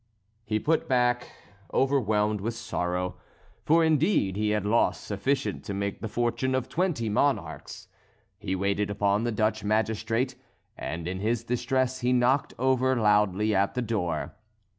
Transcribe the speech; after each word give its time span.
He 0.45 0.57
put 0.57 0.89
back, 0.89 1.29
overwhelmed 1.71 2.41
with 2.41 2.55
sorrow, 2.55 3.17
for 3.63 3.83
indeed 3.85 4.35
he 4.35 4.49
had 4.49 4.65
lost 4.65 5.03
sufficient 5.03 5.63
to 5.65 5.75
make 5.75 6.01
the 6.01 6.07
fortune 6.07 6.55
of 6.55 6.67
twenty 6.67 7.07
monarchs. 7.07 7.87
He 8.39 8.55
waited 8.55 8.89
upon 8.89 9.25
the 9.25 9.31
Dutch 9.31 9.63
magistrate, 9.63 10.33
and 10.75 11.07
in 11.07 11.19
his 11.19 11.43
distress 11.43 11.99
he 11.99 12.13
knocked 12.13 12.55
over 12.57 12.95
loudly 12.95 13.53
at 13.53 13.75
the 13.75 13.81
door. 13.83 14.33